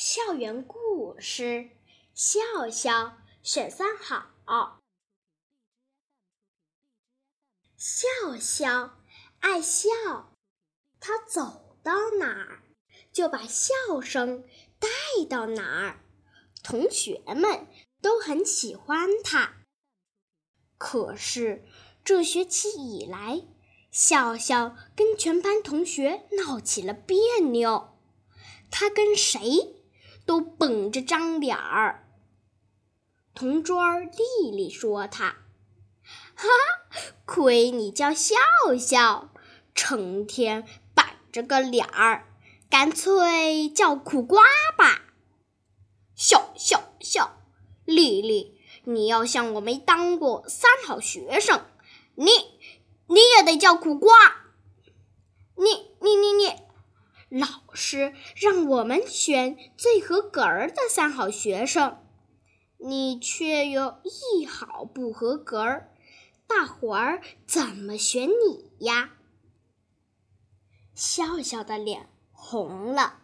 [0.00, 1.70] 校园故事：
[2.14, 4.80] 笑笑选三好。
[7.76, 9.00] 笑笑
[9.40, 9.88] 爱笑，
[11.00, 12.62] 他走到哪儿
[13.12, 14.46] 就把笑声
[14.78, 14.88] 带
[15.28, 16.04] 到哪儿，
[16.62, 17.66] 同学们
[18.00, 19.64] 都很喜欢他。
[20.76, 21.66] 可是
[22.04, 23.48] 这学期以来，
[23.90, 27.98] 笑笑跟全班同学闹起了别扭。
[28.70, 29.77] 他跟谁
[30.28, 32.06] 都绷着张脸儿。
[33.34, 35.36] 同桌丽丽说：“他，
[36.34, 36.46] 哈，
[37.24, 38.36] 亏你叫笑
[38.78, 39.30] 笑，
[39.74, 42.26] 成天板着个脸儿，
[42.68, 44.42] 干脆叫苦瓜
[44.76, 45.00] 吧。”
[46.14, 47.40] 笑笑笑，
[47.86, 51.64] 丽丽，你要像我没当过三好学生，
[52.16, 52.26] 你
[53.06, 54.14] 你也得叫苦瓜。
[55.56, 56.54] 你你你你，
[57.40, 57.46] 老
[57.88, 61.96] 师让我们选最合格儿的三好学生，
[62.76, 65.94] 你却有一好不合格儿，
[66.46, 69.14] 大伙儿怎么选你呀？
[70.94, 73.20] 笑笑的脸红了，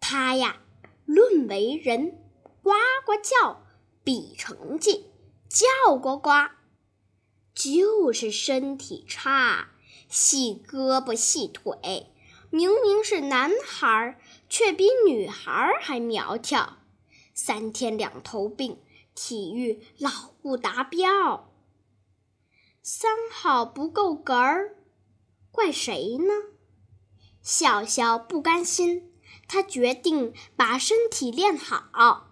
[0.00, 0.60] 他呀。
[1.06, 2.18] 论为人，
[2.62, 2.70] 呱
[3.04, 3.58] 呱叫；
[4.02, 5.10] 比成绩，
[5.50, 6.30] 叫呱呱。
[7.54, 9.72] 就是身体差，
[10.08, 12.10] 细胳膊细腿，
[12.54, 14.16] 明明是男孩，
[14.48, 16.76] 却比女孩还苗条。
[17.34, 18.80] 三天两头病，
[19.12, 21.52] 体育老不达标。
[22.80, 24.76] 三好不够格儿，
[25.50, 26.32] 怪谁呢？
[27.42, 29.12] 笑笑不甘心。
[29.48, 32.30] 他决定把身体练好。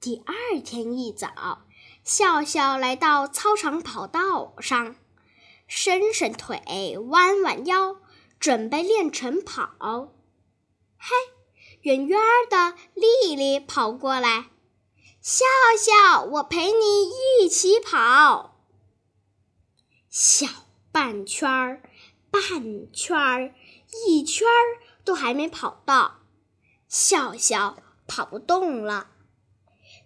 [0.00, 1.66] 第二天一早，
[2.02, 4.96] 笑笑来到操场跑道上，
[5.68, 8.00] 伸伸腿，弯弯腰，
[8.38, 10.12] 准备练晨跑。
[10.96, 11.08] 嘿，
[11.82, 14.50] 远远的丽丽跑过来
[15.20, 15.44] ：“笑
[15.78, 18.60] 笑，我陪你一起跑。”
[20.10, 20.46] 小
[20.92, 21.82] 半圈儿，
[22.30, 23.54] 半圈儿，
[24.06, 24.86] 一圈儿。
[25.06, 26.22] 都还没跑到，
[26.88, 27.76] 笑笑
[28.08, 29.10] 跑不动了。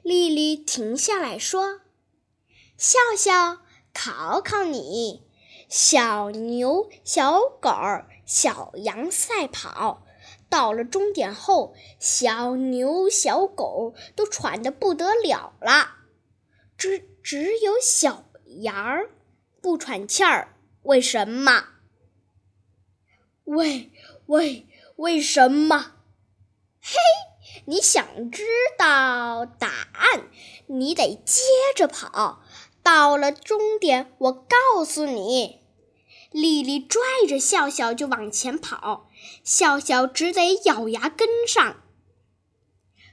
[0.03, 1.81] 丽丽停下来说
[2.77, 3.63] ：“笑笑，
[3.95, 5.23] 考考你，
[5.71, 7.71] 小牛、小狗、
[8.31, 10.07] 小羊赛跑，
[10.49, 15.97] 到了终点后，小牛、小狗都喘得不得了了，
[16.79, 18.31] 只只有小
[18.63, 19.11] 羊儿
[19.61, 21.65] 不喘气儿，为什么？
[23.43, 23.91] 喂
[24.27, 25.95] 喂！”为什么？
[26.81, 26.99] 嘿，
[27.65, 28.45] 你想知
[28.79, 30.29] 道答案？
[30.67, 31.43] 你得接
[31.75, 32.43] 着跑，
[32.85, 35.60] 到了终点，我告诉你。
[36.31, 39.11] 丽丽拽着笑笑就往前跑，
[39.43, 41.83] 笑笑只得咬牙跟上。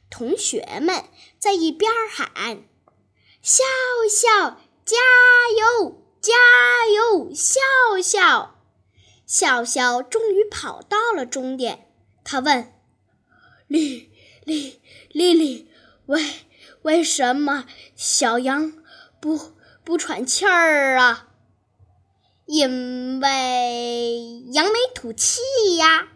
[0.10, 1.06] 同学们
[1.40, 2.64] 在一边喊
[3.42, 3.64] ：“笑
[4.10, 4.96] 笑，加
[5.58, 6.34] 油，加
[6.94, 7.60] 油，笑
[8.02, 8.56] 笑！”
[9.26, 11.92] 笑笑终于跑到了终点，
[12.24, 12.74] 他问
[13.68, 14.12] ：“丽
[14.46, 14.80] 丽
[15.10, 15.70] 丽丽，
[16.06, 16.24] 为
[16.84, 18.72] 为什么小羊
[19.20, 21.30] 不不喘气儿啊
[22.48, 25.42] ？”“因为扬眉吐气
[25.78, 26.08] 呀！”“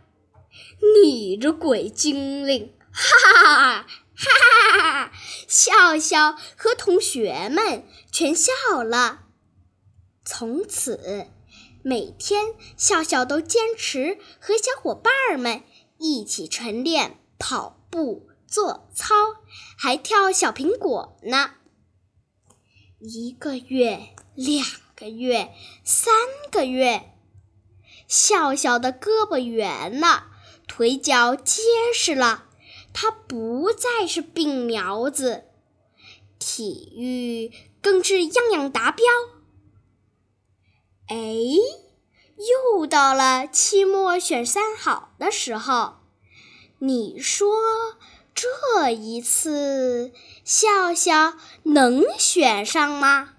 [0.96, 4.32] 你这鬼精灵！”哈哈哈哈
[4.72, 5.12] 哈哈！
[5.48, 8.52] 笑笑和同学们全笑
[8.84, 9.26] 了。
[10.26, 11.28] 从此。
[11.84, 15.64] 每天，笑笑都坚持和小伙伴们
[15.98, 19.16] 一起晨练、跑步、做操，
[19.80, 21.56] 还跳小苹果呢。
[23.00, 24.64] 一个月、两
[25.02, 25.52] 个月、
[25.84, 26.14] 三
[26.52, 27.12] 个月，
[28.08, 30.28] 笑笑的胳膊圆了，
[30.68, 32.44] 腿脚结实了，
[32.94, 35.46] 他不再是病苗子，
[36.38, 37.52] 体育
[37.82, 39.04] 更是样样达标。
[41.08, 41.18] 哎，
[42.78, 45.96] 又到了期末选三好的时候，
[46.78, 47.50] 你说
[48.36, 50.14] 这一次
[50.46, 51.34] 笑笑
[51.64, 53.34] 能选上吗？